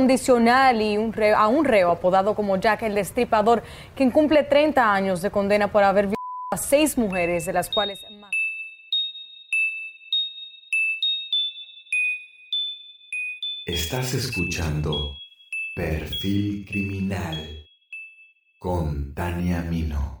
[0.00, 3.62] condicional y un a un reo apodado como Jack el Destripador,
[3.94, 8.00] quien cumple 30 años de condena por haber violado a seis mujeres, de las cuales
[13.66, 15.18] Estás escuchando
[15.76, 17.66] Perfil Criminal
[18.58, 20.19] con Tania Mino.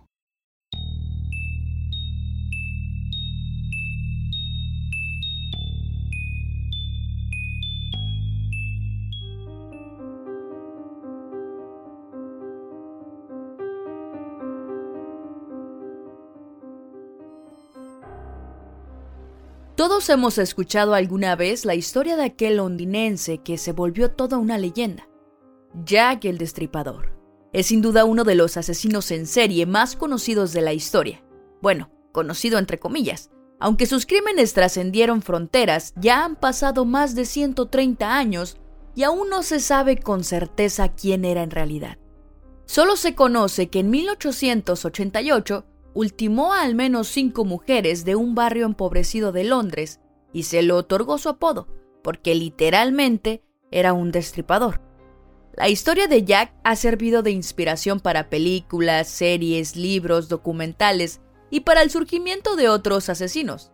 [19.80, 24.58] Todos hemos escuchado alguna vez la historia de aquel londinense que se volvió toda una
[24.58, 25.08] leyenda.
[25.86, 27.18] Jack el Destripador.
[27.54, 31.24] Es sin duda uno de los asesinos en serie más conocidos de la historia.
[31.62, 33.30] Bueno, conocido entre comillas.
[33.58, 38.58] Aunque sus crímenes trascendieron fronteras, ya han pasado más de 130 años
[38.94, 41.96] y aún no se sabe con certeza quién era en realidad.
[42.66, 48.66] Solo se conoce que en 1888 ultimó a al menos cinco mujeres de un barrio
[48.66, 50.00] empobrecido de Londres
[50.32, 51.68] y se le otorgó su apodo,
[52.02, 54.80] porque literalmente era un destripador.
[55.56, 61.82] La historia de Jack ha servido de inspiración para películas, series, libros, documentales y para
[61.82, 63.72] el surgimiento de otros asesinos.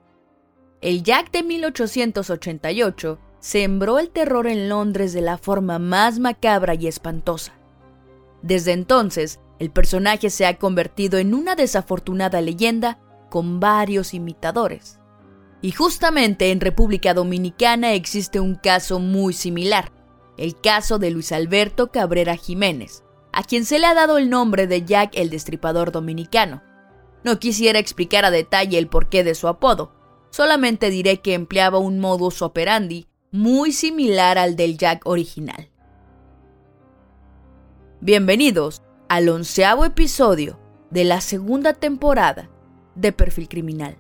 [0.80, 6.86] El Jack de 1888 sembró el terror en Londres de la forma más macabra y
[6.86, 7.52] espantosa.
[8.42, 12.98] Desde entonces, el personaje se ha convertido en una desafortunada leyenda
[13.30, 15.00] con varios imitadores.
[15.62, 19.90] Y justamente en República Dominicana existe un caso muy similar,
[20.36, 24.66] el caso de Luis Alberto Cabrera Jiménez, a quien se le ha dado el nombre
[24.66, 26.62] de Jack el Destripador Dominicano.
[27.24, 29.92] No quisiera explicar a detalle el porqué de su apodo,
[30.30, 35.70] solamente diré que empleaba un modus operandi muy similar al del Jack original.
[38.00, 40.58] Bienvenidos al onceavo episodio
[40.90, 42.50] de la segunda temporada
[42.94, 43.96] de Perfil Criminal.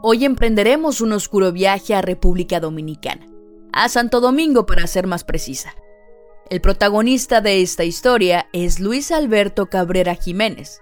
[0.00, 3.26] Hoy emprenderemos un oscuro viaje a República Dominicana,
[3.72, 5.74] a Santo Domingo para ser más precisa.
[6.50, 10.80] El protagonista de esta historia es Luis Alberto Cabrera Jiménez.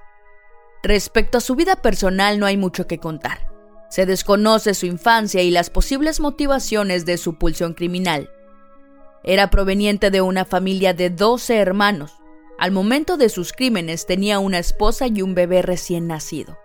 [0.85, 3.51] Respecto a su vida personal no hay mucho que contar.
[3.91, 8.31] Se desconoce su infancia y las posibles motivaciones de su pulsión criminal.
[9.25, 12.13] Era proveniente de una familia de 12 hermanos.
[12.61, 16.57] Al momento de sus crímenes tenía una esposa y un bebé recién nacido.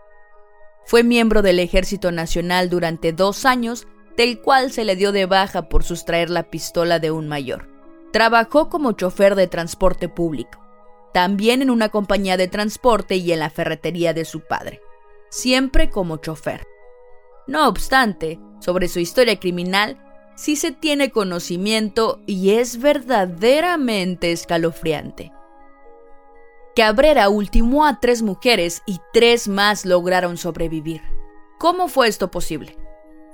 [0.85, 5.69] Fue miembro del Ejército Nacional durante dos años, del cual se le dio de baja
[5.69, 7.71] por sustraer la pistola de un mayor.
[8.12, 10.60] Trabajó como chofer de transporte público,
[11.14, 14.82] también en una compañía de transporte y en la ferretería de su padre,
[15.30, 16.66] siempre como chofer.
[17.48, 19.98] No obstante, sobre su historia criminal
[20.36, 25.32] sí se tiene conocimiento y es verdaderamente escalofriante.
[26.76, 31.02] Cabrera ultimó a tres mujeres y tres más lograron sobrevivir.
[31.60, 32.78] ¿Cómo fue esto posible?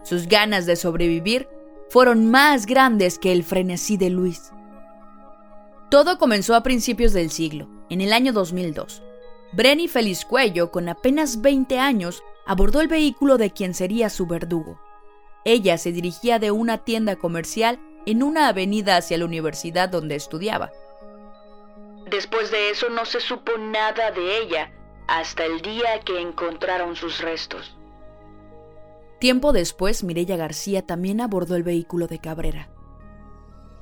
[0.04, 1.48] Sus ganas de sobrevivir
[1.90, 4.52] fueron más grandes que el frenesí de Luis.
[5.90, 9.02] Todo comenzó a principios del siglo, en el año 2002.
[9.54, 14.82] Brenny Feliz Cuello, con apenas 20 años, abordó el vehículo de quien sería su verdugo.
[15.46, 20.74] Ella se dirigía de una tienda comercial en una avenida hacia la universidad donde estudiaba.
[22.12, 24.74] Después de eso no se supo nada de ella
[25.08, 27.78] hasta el día que encontraron sus restos.
[29.20, 32.70] Tiempo después, Mirella García también abordó el vehículo de Cabrera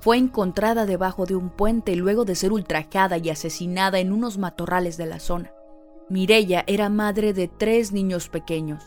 [0.05, 4.97] fue encontrada debajo de un puente luego de ser ultrajada y asesinada en unos matorrales
[4.97, 5.51] de la zona.
[6.09, 8.83] Mirella era madre de tres niños pequeños.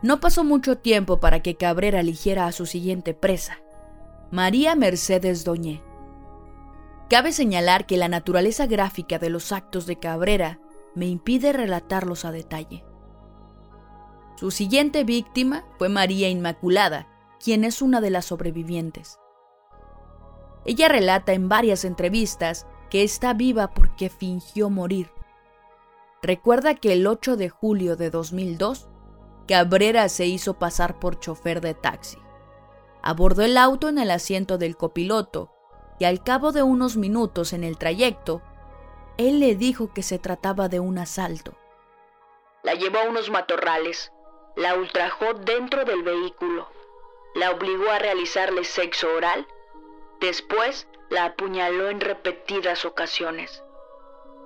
[0.00, 3.58] No pasó mucho tiempo para que Cabrera eligiera a su siguiente presa,
[4.30, 5.82] María Mercedes Doñé.
[7.10, 10.58] Cabe señalar que la naturaleza gráfica de los actos de Cabrera
[10.94, 12.82] me impide relatarlos a detalle.
[14.36, 17.08] Su siguiente víctima fue María Inmaculada,
[17.44, 19.18] quien es una de las sobrevivientes.
[20.64, 25.10] Ella relata en varias entrevistas que está viva porque fingió morir.
[26.22, 28.88] Recuerda que el 8 de julio de 2002,
[29.48, 32.18] Cabrera se hizo pasar por chofer de taxi.
[33.02, 35.52] Abordó el auto en el asiento del copiloto
[35.98, 38.42] y al cabo de unos minutos en el trayecto,
[39.16, 41.54] él le dijo que se trataba de un asalto.
[42.62, 44.12] La llevó a unos matorrales,
[44.56, 46.68] la ultrajó dentro del vehículo
[47.34, 49.46] la obligó a realizarle sexo oral.
[50.20, 53.62] Después la apuñaló en repetidas ocasiones.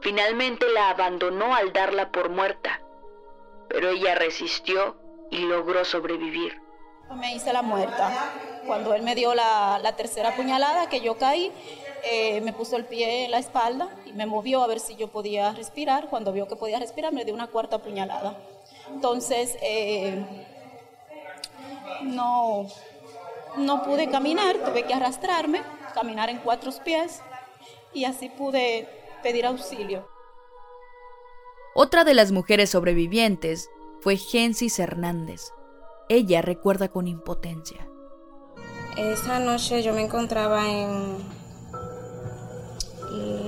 [0.00, 2.81] Finalmente la abandonó al darla por muerta,
[3.69, 4.97] pero ella resistió
[5.31, 6.61] y logró sobrevivir.
[7.17, 8.32] Me hice la muerta.
[8.67, 11.50] Cuando él me dio la, tercera puñalada, que yo caí,
[12.05, 15.09] eh, me puso el pie en la espalda y me movió a ver si yo
[15.09, 16.09] podía respirar.
[16.09, 18.38] Cuando vio que podía respirar, me dio una cuarta puñalada.
[18.91, 20.25] Entonces, eh,
[22.03, 22.67] no,
[23.56, 25.62] no pude caminar, tuve que arrastrarme,
[25.95, 27.23] caminar en cuatro pies
[27.93, 28.89] y así pude
[29.23, 30.06] pedir auxilio.
[31.75, 33.71] Otra de las mujeres sobrevivientes
[34.01, 35.53] fue Gensis Hernández.
[36.09, 37.89] Ella recuerda con impotencia.
[38.97, 41.17] Esa noche yo me encontraba en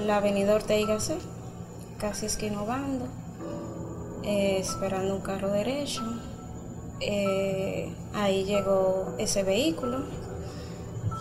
[0.07, 1.17] la avenida Ortega C,
[1.99, 3.07] casi esquinovando,
[4.25, 6.03] eh, esperando un carro derecho.
[7.01, 9.99] Eh, ahí llegó ese vehículo.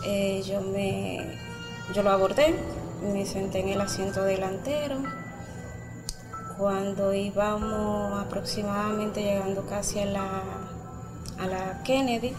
[0.05, 1.37] Eh, yo, me,
[1.93, 2.55] yo lo abordé,
[3.11, 4.97] me senté en el asiento delantero.
[6.57, 10.41] Cuando íbamos aproximadamente llegando casi a la,
[11.37, 12.33] a la Kennedy,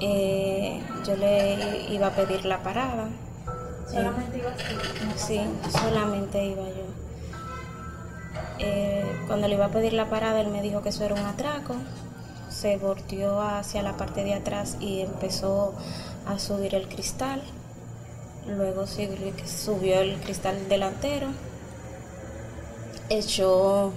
[0.00, 3.08] eh, yo le iba a pedir la parada.
[3.86, 4.52] ¿Solamente iba
[5.16, 5.40] Sí,
[5.70, 7.11] solamente iba yo.
[8.62, 11.26] Eh, cuando le iba a pedir la parada, él me dijo que eso era un
[11.26, 11.74] atraco.
[12.48, 15.74] Se volteó hacia la parte de atrás y empezó
[16.26, 17.42] a subir el cristal.
[18.46, 21.28] Luego subió el cristal delantero
[23.18, 23.92] echó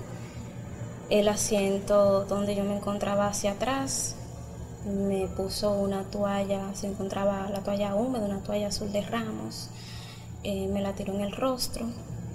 [1.09, 4.15] el asiento donde yo me encontraba hacia atrás,
[4.85, 9.69] me puso una toalla, se encontraba la toalla húmeda, una toalla azul de ramos,
[10.44, 11.85] eh, me la tiró en el rostro,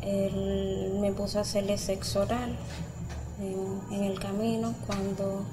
[0.03, 2.57] él me puso a hacerle sexo oral
[3.41, 5.45] en, el camino cuando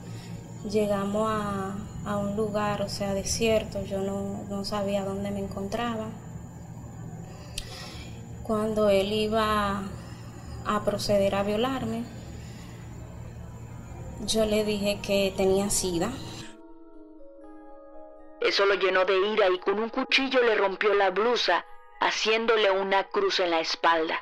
[0.70, 6.08] llegamos a, un lugar, o sea, desierto, yo no, no sabía dónde me encontraba.
[8.44, 9.84] Cuando él iba
[10.68, 12.04] a proceder a violarme.
[14.26, 16.12] Yo le dije que tenía sida.
[18.42, 21.66] Eso lo llenó de ira y con un cuchillo le rompió la blusa,
[22.00, 24.22] haciéndole una cruz en la espalda.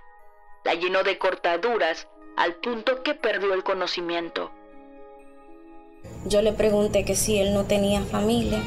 [0.66, 4.50] La llenó de cortaduras al punto que perdió el conocimiento.
[6.26, 8.64] Yo le pregunté que si él no tenía familia,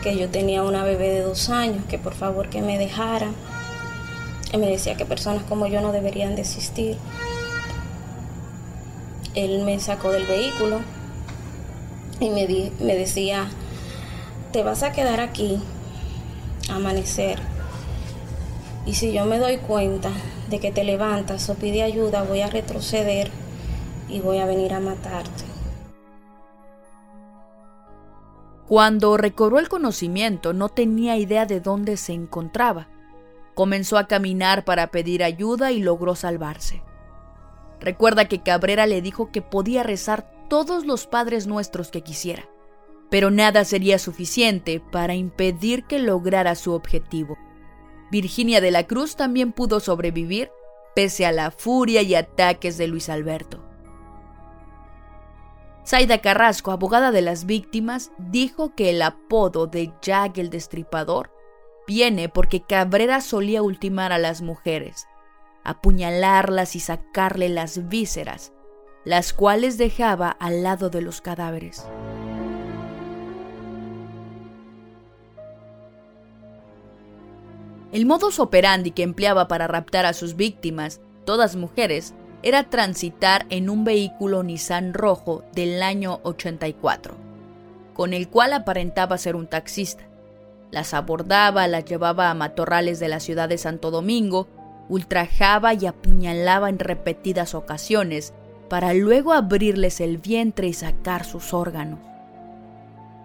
[0.00, 3.32] que yo tenía una bebé de dos años, que por favor que me dejara.
[4.52, 6.96] Él me decía que personas como yo no deberían desistir.
[9.34, 10.82] Él me sacó del vehículo
[12.20, 12.46] y me,
[12.78, 13.50] me decía,
[14.52, 15.60] te vas a quedar aquí
[16.68, 17.40] a amanecer.
[18.86, 20.12] Y si yo me doy cuenta
[20.50, 23.30] de que te levantas o pide ayuda, voy a retroceder
[24.08, 25.44] y voy a venir a matarte.
[28.66, 32.88] Cuando recobró el conocimiento, no tenía idea de dónde se encontraba.
[33.54, 36.82] Comenzó a caminar para pedir ayuda y logró salvarse.
[37.80, 42.48] Recuerda que Cabrera le dijo que podía rezar todos los padres nuestros que quisiera,
[43.08, 47.38] pero nada sería suficiente para impedir que lograra su objetivo.
[48.10, 50.50] Virginia de la Cruz también pudo sobrevivir
[50.94, 53.62] pese a la furia y ataques de Luis Alberto.
[55.86, 61.30] Zaida Carrasco, abogada de las víctimas, dijo que el apodo de Jack el Destripador
[61.86, 65.06] viene porque Cabrera solía ultimar a las mujeres,
[65.64, 68.52] apuñalarlas y sacarle las vísceras,
[69.04, 71.84] las cuales dejaba al lado de los cadáveres.
[77.92, 83.68] El modus operandi que empleaba para raptar a sus víctimas, todas mujeres, era transitar en
[83.68, 87.14] un vehículo Nissan rojo del año 84,
[87.92, 90.04] con el cual aparentaba ser un taxista.
[90.70, 94.46] Las abordaba, las llevaba a matorrales de la ciudad de Santo Domingo,
[94.88, 98.32] ultrajaba y apuñalaba en repetidas ocasiones
[98.68, 101.98] para luego abrirles el vientre y sacar sus órganos.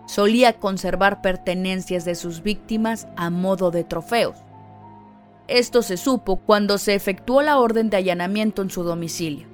[0.07, 4.44] Solía conservar pertenencias de sus víctimas a modo de trofeos.
[5.47, 9.47] Esto se supo cuando se efectuó la orden de allanamiento en su domicilio.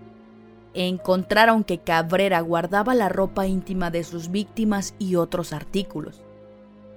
[0.73, 6.23] Encontraron que Cabrera guardaba la ropa íntima de sus víctimas y otros artículos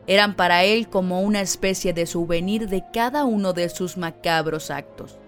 [0.07, 5.19] eran para él como una especie de souvenir de cada uno de sus macabros actos.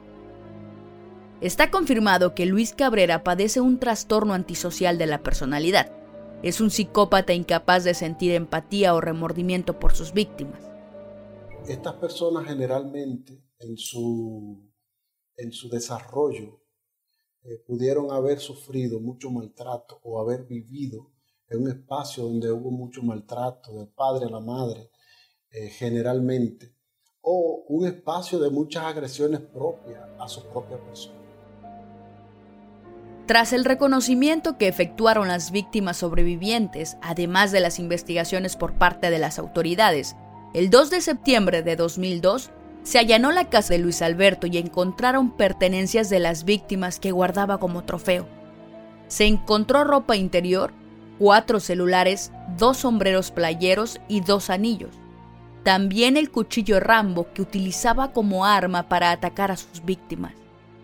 [1.41, 5.91] Está confirmado que Luis Cabrera padece un trastorno antisocial de la personalidad.
[6.43, 10.61] Es un psicópata incapaz de sentir empatía o remordimiento por sus víctimas.
[11.67, 14.71] Estas personas generalmente en su,
[15.37, 16.61] en su desarrollo
[17.43, 21.13] eh, pudieron haber sufrido mucho maltrato o haber vivido
[21.49, 24.91] en un espacio donde hubo mucho maltrato del padre a la madre,
[25.51, 26.75] eh, generalmente,
[27.21, 31.15] o un espacio de muchas agresiones propias a su propia persona.
[33.27, 39.19] Tras el reconocimiento que efectuaron las víctimas sobrevivientes, además de las investigaciones por parte de
[39.19, 40.15] las autoridades,
[40.55, 42.51] el 2 de septiembre de 2002
[42.87, 47.59] se allanó la casa de Luis Alberto y encontraron pertenencias de las víctimas que guardaba
[47.59, 48.29] como trofeo.
[49.09, 50.73] Se encontró ropa interior,
[51.19, 54.95] cuatro celulares, dos sombreros playeros y dos anillos.
[55.65, 60.35] También el cuchillo Rambo que utilizaba como arma para atacar a sus víctimas.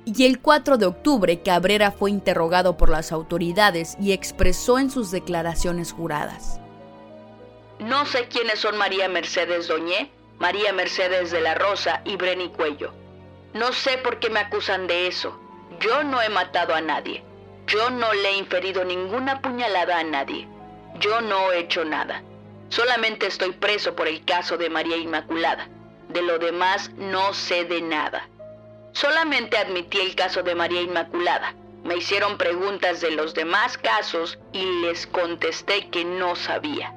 [0.05, 5.13] Y el 4 de octubre Cabrera fue interrogado por las autoridades y expresó en sus
[5.13, 6.59] declaraciones juradas.
[7.79, 10.11] No sé quiénes son María Mercedes Doñé,
[10.43, 12.93] María Mercedes de la Rosa y Breni Cuello.
[13.55, 15.39] No sé por qué me acusan de eso.
[15.79, 17.23] Yo no he matado a nadie.
[17.69, 20.49] Yo no le he inferido ninguna puñalada a nadie.
[20.99, 22.25] Yo no he hecho nada.
[22.71, 25.69] Solamente estoy preso por el caso de María Inmaculada.
[26.09, 28.29] De lo demás no sé de nada.
[28.91, 31.55] Solamente admití el caso de María Inmaculada.
[31.85, 36.97] Me hicieron preguntas de los demás casos y les contesté que no sabía.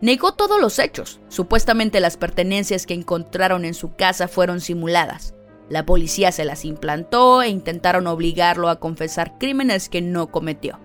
[0.00, 1.20] Negó todos los hechos.
[1.28, 5.34] Supuestamente las pertenencias que encontraron en su casa fueron simuladas.
[5.68, 10.80] La policía se las implantó e intentaron obligarlo a confesar crímenes que no cometió.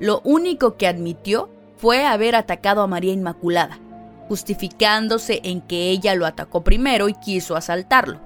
[0.00, 3.78] Lo único que admitió fue haber atacado a María Inmaculada,
[4.26, 8.20] justificándose en que ella lo atacó primero y quiso asaltarlo.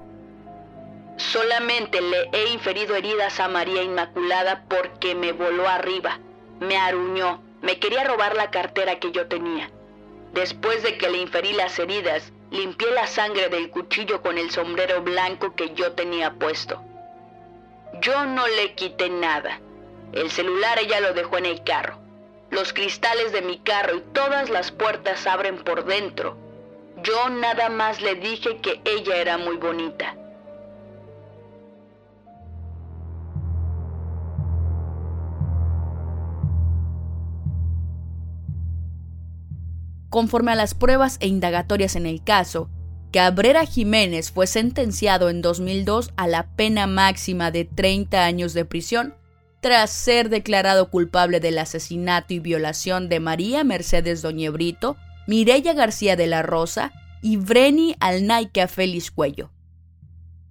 [1.17, 6.19] Solamente le he inferido heridas a María Inmaculada porque me voló arriba,
[6.61, 9.69] me aruñó, me quería robar la cartera que yo tenía.
[10.33, 15.01] Después de que le inferí las heridas, limpié la sangre del cuchillo con el sombrero
[15.01, 16.83] blanco que yo tenía puesto.
[18.01, 19.59] Yo no le quité nada.
[20.13, 21.97] El celular ella lo dejó en el carro.
[22.51, 26.37] Los cristales de mi carro y todas las puertas abren por dentro.
[27.03, 30.15] Yo nada más le dije que ella era muy bonita.
[40.09, 42.69] Conforme a las pruebas e indagatorias en el caso,
[43.11, 49.15] Cabrera Jiménez fue sentenciado en 2002 a la pena máxima de 30 años de prisión
[49.61, 54.95] tras ser declarado culpable del asesinato y violación de María Mercedes Doñebrito,
[55.27, 59.51] Mireya García de la Rosa y Breni Alnaica Félix Cuello.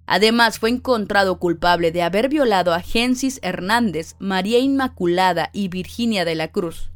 [0.05, 6.35] Además, fue encontrado culpable de haber violado a Gensis Hernández, María Inmaculada y Virginia de
[6.35, 6.91] la Cruz.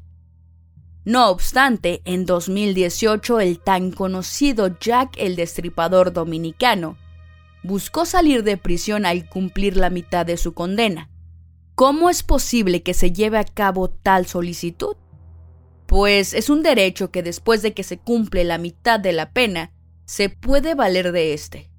[1.06, 6.98] No obstante, en 2018 el tan conocido Jack el Destripador dominicano
[7.62, 11.10] buscó salir de prisión al cumplir la mitad de su condena.
[11.76, 14.96] ¿Cómo es posible que se lleve a cabo tal solicitud?
[15.88, 19.72] Pues es un derecho que después de que se cumple la mitad de la pena,
[20.06, 21.70] se puede valer de éste.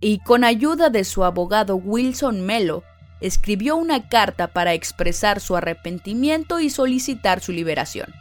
[0.00, 2.82] Y con ayuda de su abogado Wilson Melo,
[3.20, 8.12] escribió una carta para expresar su arrepentimiento y solicitar su liberación.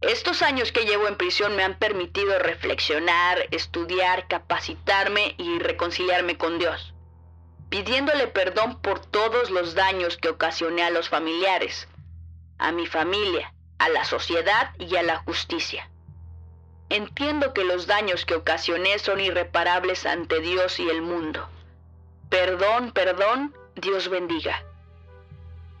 [0.00, 6.60] Estos años que llevo en prisión me han permitido reflexionar, estudiar, capacitarme y reconciliarme con
[6.60, 6.94] Dios,
[7.68, 11.88] pidiéndole perdón por todos los daños que ocasioné a los familiares,
[12.58, 15.90] a mi familia, a la sociedad y a la justicia.
[16.90, 21.48] Entiendo que los daños que ocasioné son irreparables ante Dios y el mundo.
[22.30, 24.62] Perdón, perdón, Dios bendiga.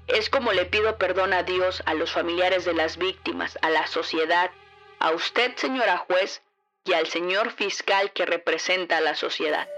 [0.08, 3.86] Es como le pido perdón a Dios, a los familiares de las víctimas, a la
[3.86, 4.50] sociedad,
[4.98, 6.42] a usted, señora juez,
[6.84, 9.68] y al señor fiscal que representa a la sociedad.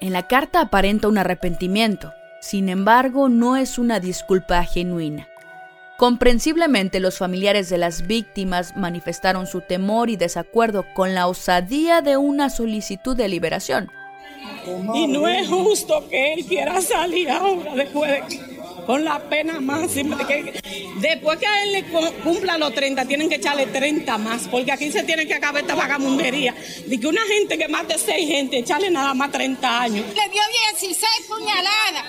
[0.00, 5.28] En la carta aparenta un arrepentimiento, sin embargo no es una disculpa genuina.
[5.98, 12.16] Comprensiblemente los familiares de las víctimas manifestaron su temor y desacuerdo con la osadía de
[12.16, 13.92] una solicitud de liberación,
[14.94, 18.52] y no es justo que él quiera salir ahora después de
[18.86, 20.26] con la pena máxima.
[20.26, 20.60] Que,
[20.96, 21.84] después que a él le
[22.22, 25.74] cumpla los 30, tienen que echarle 30 más, porque aquí se tiene que acabar esta
[25.74, 26.54] vagamundería.
[26.86, 30.06] De que una gente que mate 6 gente, echarle nada más 30 años.
[30.06, 30.42] Le dio
[30.78, 32.04] 16 puñaladas.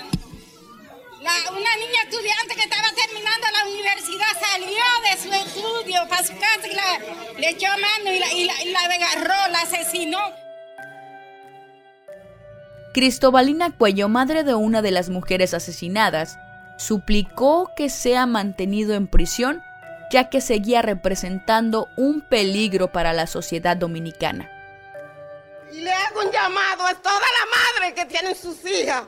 [1.20, 6.68] una niña estudiante que estaba terminando la universidad salió de su estudio para su casa
[6.70, 10.43] y la, le echó mano y la, y la, y la desgarró, la asesinó.
[12.94, 16.38] Cristobalina Cuello, madre de una de las mujeres asesinadas,
[16.78, 19.62] suplicó que sea mantenido en prisión
[20.10, 24.48] ya que seguía representando un peligro para la sociedad dominicana.
[25.72, 29.02] Y le hago un llamado a toda la madre que tienen sus hijas,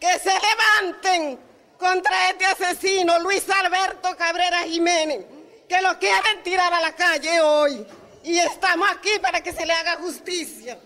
[0.00, 1.38] que se levanten
[1.78, 5.26] contra este asesino, Luis Alberto Cabrera Jiménez,
[5.68, 7.86] que lo quieren tirar a la calle hoy.
[8.24, 10.78] Y estamos aquí para que se le haga justicia.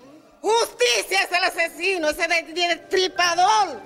[0.43, 3.81] Justicia es el asesino, ese destripador.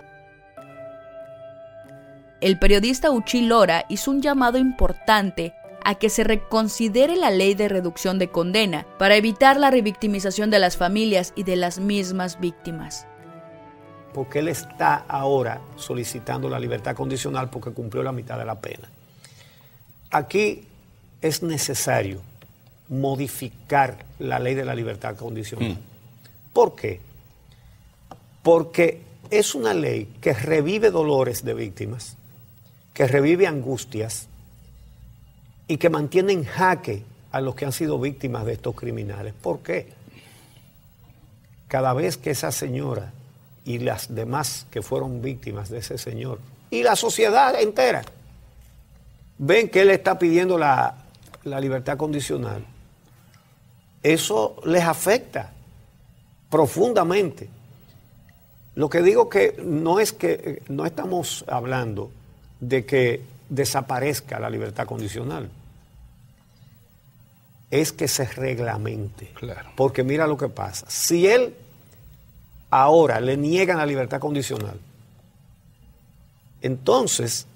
[2.40, 7.68] El periodista Uchi Lora hizo un llamado importante a que se reconsidere la ley de
[7.68, 13.06] reducción de condena para evitar la revictimización de las familias y de las mismas víctimas.
[14.14, 18.90] Porque él está ahora solicitando la libertad condicional porque cumplió la mitad de la pena.
[20.10, 20.64] Aquí
[21.20, 22.22] es necesario
[22.88, 25.72] modificar la ley de la libertad condicional.
[25.72, 25.95] Mm.
[26.56, 27.00] ¿Por qué?
[28.42, 32.16] Porque es una ley que revive dolores de víctimas,
[32.94, 34.26] que revive angustias,
[35.68, 39.34] y que mantiene en jaque a los que han sido víctimas de estos criminales.
[39.34, 39.92] ¿Por qué?
[41.68, 43.12] Cada vez que esa señora
[43.66, 46.38] y las demás que fueron víctimas de ese señor
[46.70, 48.02] y la sociedad entera
[49.36, 51.04] ven que él está pidiendo la,
[51.44, 52.64] la libertad condicional,
[54.02, 55.52] eso les afecta
[56.50, 57.48] profundamente.
[58.74, 62.10] Lo que digo que no es que no estamos hablando
[62.60, 65.50] de que desaparezca la libertad condicional.
[67.70, 69.32] Es que se reglamente.
[69.76, 70.86] Porque mira lo que pasa.
[70.88, 71.54] Si él
[72.70, 74.78] ahora le niegan la libertad condicional,
[76.62, 77.46] entonces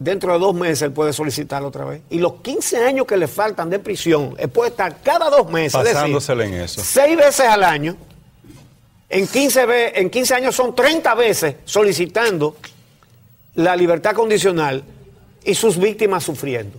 [0.00, 2.02] dentro de dos meses él puede solicitarlo otra vez.
[2.10, 5.72] Y los 15 años que le faltan de prisión, él puede estar cada dos meses.
[5.72, 6.82] Pasándosele en eso.
[6.82, 7.96] Seis veces al año.
[9.08, 12.56] En 15, en 15 años son 30 veces solicitando
[13.54, 14.82] la libertad condicional
[15.44, 16.78] y sus víctimas sufriendo.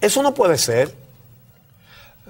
[0.00, 0.94] Eso no puede ser.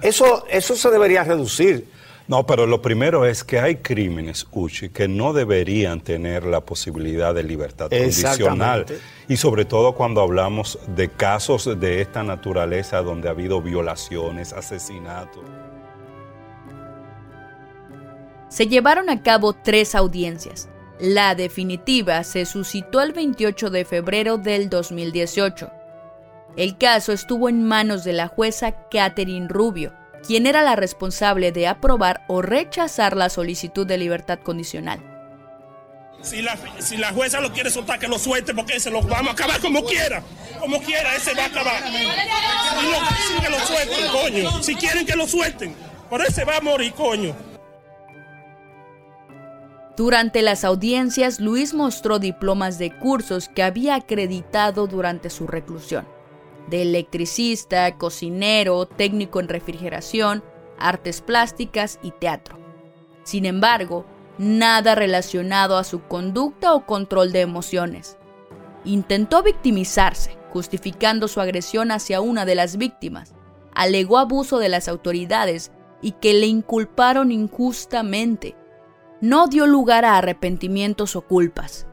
[0.01, 1.87] Eso, eso se debería reducir.
[2.31, 7.35] No, pero lo primero es que hay crímenes, Uchi, que no deberían tener la posibilidad
[7.35, 8.85] de libertad condicional.
[9.27, 15.43] Y sobre todo cuando hablamos de casos de esta naturaleza donde ha habido violaciones, asesinatos.
[18.47, 20.69] Se llevaron a cabo tres audiencias.
[21.01, 25.69] La definitiva se suscitó el 28 de febrero del 2018.
[26.55, 29.91] El caso estuvo en manos de la jueza Catherine Rubio,
[30.25, 34.99] quien era la responsable de aprobar o rechazar la solicitud de libertad condicional.
[36.21, 39.29] Si la, si la jueza lo quiere soltar, que lo suelte porque se lo vamos
[39.29, 40.21] a acabar como quiera.
[40.59, 41.81] Como quiera, ese va a acabar.
[41.87, 44.63] Y que lo suelten, coño.
[44.63, 45.75] Si quieren que lo suelten.
[46.09, 47.35] Por ese va a morir, coño.
[49.97, 56.07] Durante las audiencias, Luis mostró diplomas de cursos que había acreditado durante su reclusión,
[56.71, 60.43] de electricista, cocinero, técnico en refrigeración,
[60.79, 62.57] artes plásticas y teatro.
[63.23, 64.07] Sin embargo,
[64.39, 68.17] nada relacionado a su conducta o control de emociones.
[68.83, 73.35] Intentó victimizarse, justificando su agresión hacia una de las víctimas.
[73.75, 78.55] Alegó abuso de las autoridades y que le inculparon injustamente
[79.21, 81.85] no dio lugar a arrepentimientos o culpas,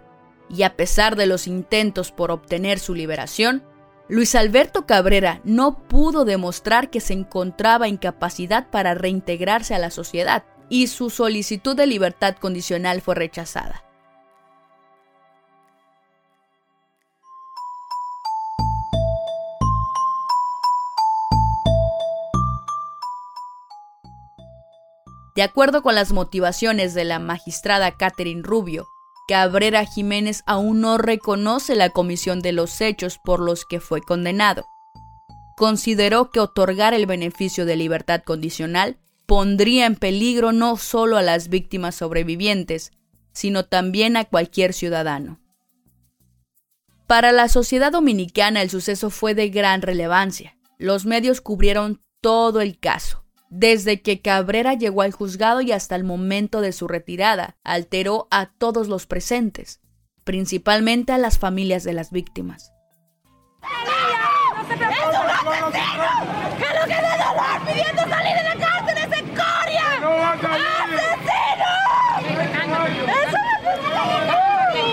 [0.49, 3.63] y a pesar de los intentos por obtener su liberación,
[4.11, 9.91] Luis Alberto Cabrera no pudo demostrar que se encontraba en capacidad para reintegrarse a la
[9.91, 13.85] sociedad, y su solicitud de libertad condicional fue rechazada.
[25.37, 28.89] De acuerdo con las motivaciones de la magistrada Catherine Rubio,
[29.29, 34.65] Cabrera Jiménez aún no reconoce la comisión de los hechos por los que fue condenado.
[35.55, 41.51] Consideró que otorgar el beneficio de libertad condicional pondría en peligro no solo a las
[41.51, 42.91] víctimas sobrevivientes,
[43.33, 45.39] sino también a cualquier ciudadano.
[47.07, 50.57] Para la sociedad dominicana el suceso fue de gran relevancia.
[50.79, 56.05] Los medios cubrieron todo el caso desde que Cabrera llegó al juzgado y hasta el
[56.05, 59.81] momento de su retirada, alteró a todos los presentes,
[60.25, 62.73] principalmente a las familias de las víctimas.
[63.63, 65.71] ¡Es un asesino!
[66.59, 69.85] ¡Que lo que de dolor pidiendo salir de la cárcel ese escoria!
[70.01, 70.67] ¡No va a salir!
[70.85, 71.73] ¡Asesino!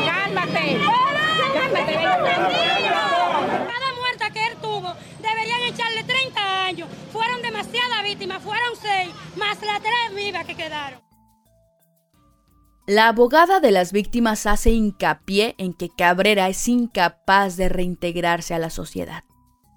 [0.06, 0.66] ¡Cálmate!
[1.54, 1.96] ¡Cálmate!
[3.68, 6.98] Cada muerta que él tuvo deberían echarle 30 años.
[7.12, 11.00] Fueron demasiadas víctimas, fueron seis, más las tres vivas que quedaron.
[12.88, 18.60] La abogada de las víctimas hace hincapié en que Cabrera es incapaz de reintegrarse a
[18.60, 19.24] la sociedad.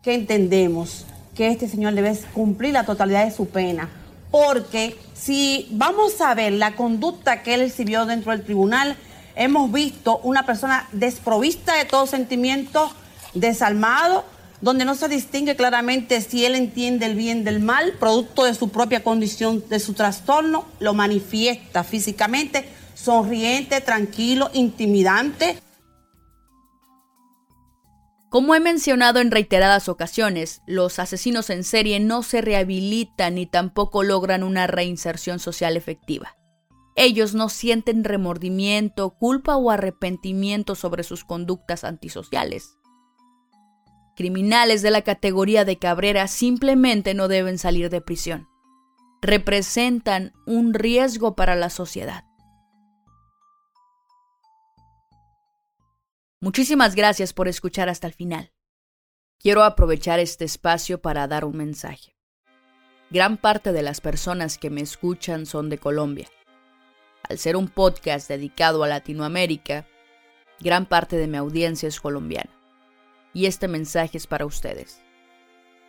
[0.03, 3.89] Que entendemos que este señor debe cumplir la totalidad de su pena,
[4.31, 8.97] porque si vamos a ver la conducta que él exhibió dentro del tribunal,
[9.37, 12.93] hemos visto una persona desprovista de todo sentimiento,
[13.33, 14.27] desalmado,
[14.61, 18.71] donde no se distingue claramente si él entiende el bien del mal, producto de su
[18.71, 25.59] propia condición, de su trastorno, lo manifiesta físicamente, sonriente, tranquilo, intimidante.
[28.31, 34.03] Como he mencionado en reiteradas ocasiones, los asesinos en serie no se rehabilitan ni tampoco
[34.03, 36.37] logran una reinserción social efectiva.
[36.95, 42.78] Ellos no sienten remordimiento, culpa o arrepentimiento sobre sus conductas antisociales.
[44.19, 48.49] Criminales de la categoría de Cabrera simplemente no deben salir de prisión.
[49.23, 52.25] Representan un riesgo para la sociedad.
[56.41, 58.51] Muchísimas gracias por escuchar hasta el final.
[59.39, 62.17] Quiero aprovechar este espacio para dar un mensaje.
[63.11, 66.29] Gran parte de las personas que me escuchan son de Colombia.
[67.23, 69.87] Al ser un podcast dedicado a Latinoamérica,
[70.59, 72.58] gran parte de mi audiencia es colombiana
[73.33, 75.01] y este mensaje es para ustedes.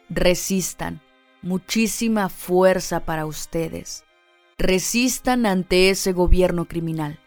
[0.09, 1.01] Resistan,
[1.41, 4.03] muchísima fuerza para ustedes.
[4.57, 7.19] Resistan ante ese gobierno criminal.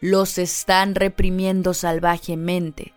[0.00, 2.94] Los están reprimiendo salvajemente.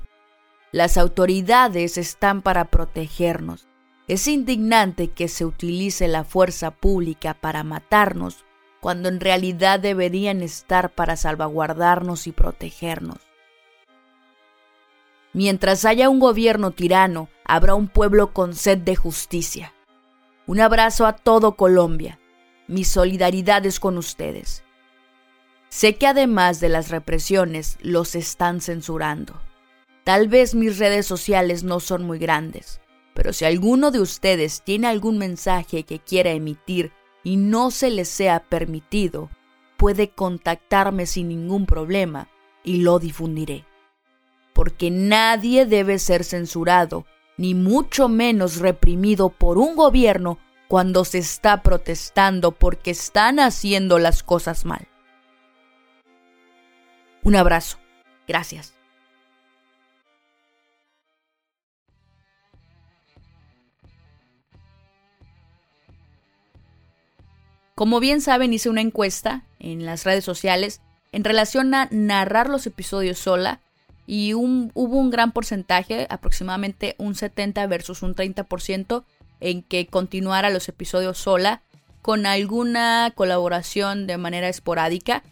[0.72, 3.68] Las autoridades están para protegernos.
[4.08, 8.46] Es indignante que se utilice la fuerza pública para matarnos
[8.82, 13.20] cuando en realidad deberían estar para salvaguardarnos y protegernos.
[15.34, 19.74] Mientras haya un gobierno tirano, habrá un pueblo con sed de justicia.
[20.46, 22.20] Un abrazo a todo Colombia.
[22.68, 24.64] Mi solidaridad es con ustedes.
[25.70, 29.40] Sé que además de las represiones, los están censurando.
[30.04, 32.82] Tal vez mis redes sociales no son muy grandes,
[33.14, 36.92] pero si alguno de ustedes tiene algún mensaje que quiera emitir
[37.24, 39.30] y no se les sea permitido,
[39.78, 42.28] puede contactarme sin ningún problema
[42.66, 43.66] y lo difundiré
[44.54, 47.06] porque nadie debe ser censurado,
[47.38, 50.38] ni mucho menos reprimido por un gobierno
[50.68, 54.88] cuando se está protestando porque están haciendo las cosas mal.
[57.24, 57.78] Un abrazo.
[58.28, 58.74] Gracias.
[67.76, 72.68] Como bien saben, hice una encuesta en las redes sociales en relación a narrar los
[72.68, 73.60] episodios sola
[74.14, 79.06] y hubo un gran porcentaje, aproximadamente un 70 versus un 30%,
[79.40, 81.62] en que continuara los episodios sola,
[82.02, 85.24] con alguna colaboración de manera esporádica.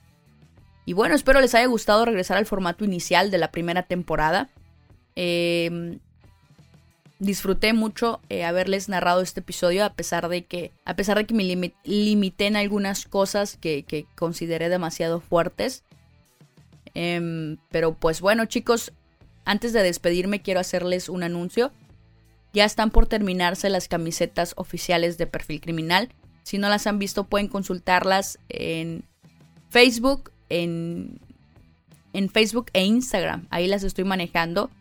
[0.85, 4.47] Y bueno, espero les haya gustado regresar al formato inicial de la primera temporada.
[5.17, 5.99] Em,
[7.19, 11.33] disfruté mucho eh, haberles narrado este episodio a pesar de que a pesar de que
[11.33, 15.83] me limité en algunas cosas que, que consideré demasiado fuertes
[16.93, 18.91] Em, pero pues bueno chicos,
[19.45, 21.71] antes de despedirme quiero hacerles un anuncio.
[22.53, 26.09] Ya están por terminarse las camisetas oficiales de perfil criminal.
[26.43, 29.03] Si no las han visto pueden consultarlas en
[29.69, 31.19] Facebook, en,
[32.13, 33.47] en Facebook e Instagram.
[33.51, 34.71] Ahí las estoy manejando.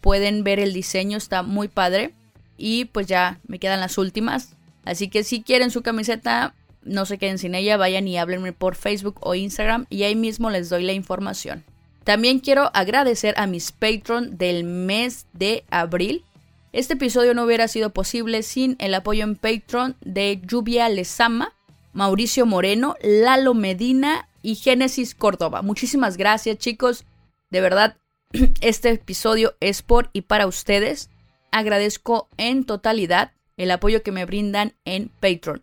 [0.00, 2.12] Pueden ver el diseño, está muy padre.
[2.56, 4.54] Y pues ya me quedan las últimas.
[4.84, 8.76] Así que si quieren su camiseta, no se queden sin ella, vayan y háblenme por
[8.76, 11.64] Facebook o Instagram y ahí mismo les doy la información.
[12.04, 16.24] También quiero agradecer a mis Patreon del mes de abril.
[16.72, 21.54] Este episodio no hubiera sido posible sin el apoyo en Patreon de Lluvia Lezama,
[21.92, 25.62] Mauricio Moreno, Lalo Medina y Génesis Córdoba.
[25.62, 27.04] Muchísimas gracias chicos.
[27.50, 27.96] De verdad,
[28.60, 31.08] este episodio es por y para ustedes.
[31.52, 35.62] Agradezco en totalidad el apoyo que me brindan en Patreon.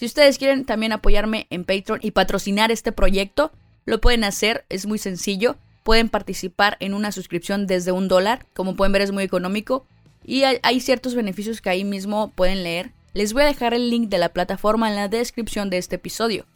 [0.00, 3.52] Si ustedes quieren también apoyarme en Patreon y patrocinar este proyecto,
[3.84, 5.56] lo pueden hacer, es muy sencillo.
[5.82, 9.84] Pueden participar en una suscripción desde un dólar, como pueden ver es muy económico.
[10.24, 12.92] Y hay, ciertos beneficios que ahí mismo pueden leer.
[13.12, 16.46] Les voy a dejar el link de la plataforma en la descripción de este episodio.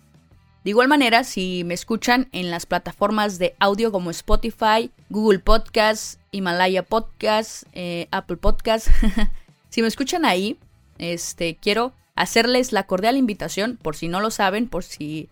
[0.65, 6.19] De igual manera, si me escuchan en las plataformas de audio como Spotify, Google Podcasts,
[6.31, 8.91] Himalaya Podcasts, eh, Apple Podcasts,
[9.69, 10.57] si me escuchan ahí,
[10.97, 15.29] este, quiero hacerles la cordial invitación, por si no lo saben, por si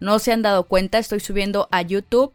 [0.00, 2.32] no se han dado cuenta, estoy subiendo a YouTube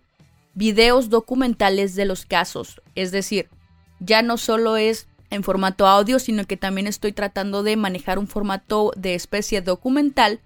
[0.53, 2.81] videos documentales de los casos.
[2.95, 3.49] Es decir,
[3.99, 8.27] ya no solo es en formato audio, sino que también estoy tratando de manejar un
[8.27, 10.39] formato de especie documental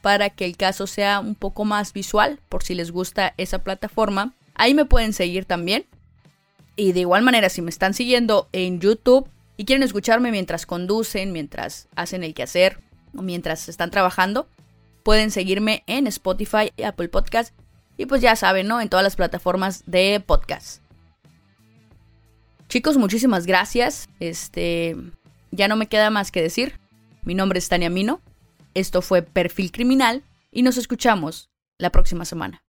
[0.00, 4.34] para que el caso sea un poco más visual, por si les gusta esa plataforma.
[4.54, 5.86] Ahí me pueden seguir también.
[6.76, 11.32] Y de igual manera, si me están siguiendo en YouTube y quieren escucharme mientras conducen,
[11.32, 12.80] mientras hacen el quehacer,
[13.12, 14.48] mientras están trabajando.
[15.02, 17.54] Pueden seguirme en Spotify, Apple Podcast
[17.96, 18.80] Y pues ya saben, ¿no?
[18.80, 20.82] En todas las plataformas de podcast.
[22.68, 24.08] Chicos, muchísimas gracias.
[24.20, 24.96] Este,
[25.50, 26.78] ya no me queda más que decir.
[27.22, 28.20] Mi nombre es Tania Mino.
[28.74, 32.62] Esto fue Perfil Criminal y nos escuchamos la próxima semana.